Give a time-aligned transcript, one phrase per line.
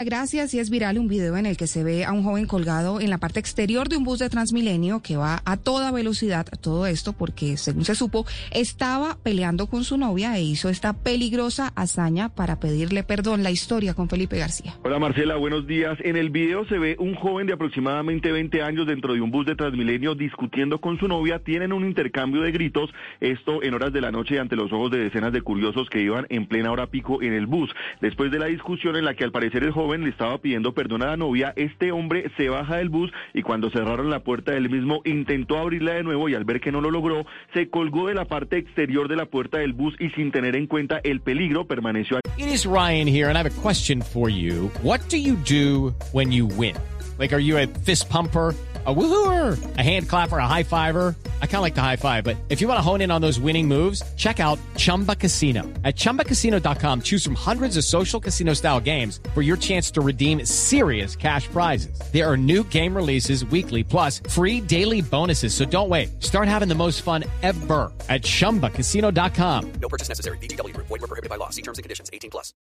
[0.00, 3.00] Gracias, y es viral un video en el que se ve a un joven colgado
[3.00, 6.46] en la parte exterior de un bus de Transmilenio que va a toda velocidad.
[6.60, 11.72] Todo esto porque, según se supo, estaba peleando con su novia e hizo esta peligrosa
[11.74, 13.42] hazaña para pedirle perdón.
[13.42, 14.76] La historia con Felipe García.
[14.84, 15.98] Hola Marcela, buenos días.
[16.04, 19.46] En el video se ve un joven de aproximadamente 20 años dentro de un bus
[19.46, 21.40] de Transmilenio discutiendo con su novia.
[21.40, 24.98] Tienen un intercambio de gritos, esto en horas de la noche ante los ojos de
[24.98, 27.68] decenas de curiosos que iban en plena hora pico en el bus.
[28.00, 31.02] Después de la discusión en la que al parecer el joven le estaba pidiendo perdón
[31.02, 34.68] a la novia, este hombre se baja del bus y cuando cerraron la puerta él
[34.68, 38.14] mismo intentó abrirla de nuevo y al ver que no lo logró, se colgó de
[38.14, 41.66] la parte exterior de la puerta del bus y sin tener en cuenta el peligro
[41.66, 44.70] permaneció It is Ryan here and I have a question for you.
[44.82, 46.76] What do you do when you win?
[47.18, 48.54] Like are you a fist pumper?
[48.86, 51.14] A woohooer, a hand clapper, a high fiver.
[51.42, 53.20] I kind of like the high five, but if you want to hone in on
[53.20, 55.62] those winning moves, check out Chumba Casino.
[55.84, 60.44] At chumbacasino.com, choose from hundreds of social casino style games for your chance to redeem
[60.46, 61.98] serious cash prizes.
[62.12, 65.52] There are new game releases weekly, plus free daily bonuses.
[65.52, 66.22] So don't wait.
[66.22, 69.72] Start having the most fun ever at chumbacasino.com.
[69.80, 70.38] No purchase necessary.
[70.38, 70.76] BGW.
[70.76, 71.50] Void were prohibited by law.
[71.50, 72.08] See terms and conditions.
[72.12, 72.54] 18 plus.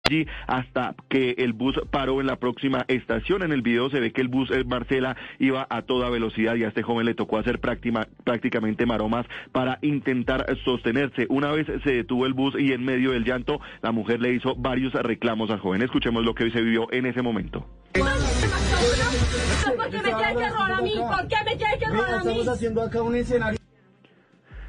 [0.48, 3.44] hasta que el bus paró en la próxima estación.
[3.44, 6.64] En el video se ve que el bus eh, Marcela iba a toda velocidad y
[6.64, 11.28] a este joven le tocó hacer práctima- prácticamente maromas para intentar sostenerse.
[11.30, 14.56] Una vez se detuvo el bus y en medio del llanto la mujer le hizo
[14.56, 15.82] varios reclamos al joven.
[15.82, 17.66] Escuchemos lo que se vivió en ese momento.
[17.94, 20.94] ¿Por qué me tienes que robar a mí?
[20.98, 22.30] ¿Por qué me tienes que robar a mí?
[22.32, 23.67] Estamos haciendo acá un escenario.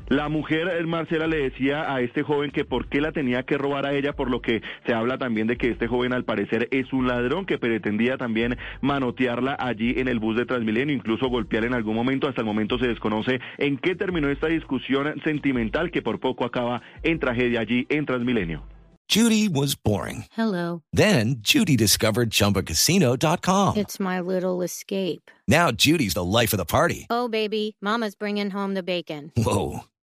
[0.09, 3.59] La mujer, eh, Marcela, le decía a este joven que por qué la tenía que
[3.59, 6.67] robar a ella, por lo que se habla también de que este joven al parecer
[6.71, 11.67] es un ladrón que pretendía también manotearla allí en el bus de Transmilenio, incluso golpear
[11.67, 12.27] en algún momento.
[12.27, 16.81] Hasta el momento se desconoce en qué terminó esta discusión sentimental que por poco acaba
[17.03, 18.63] en tragedia allí en Transmilenio.
[19.09, 20.27] Judy was boring.
[20.33, 20.83] Hello.
[20.93, 23.79] Then Judy discovered ChumbaCasino.com.
[23.79, 25.31] It's my little escape.
[25.49, 27.07] Now Judy's the life of the party.
[27.09, 29.33] Oh, baby, Mama's bringing home the bacon.
[29.35, 29.85] Whoa,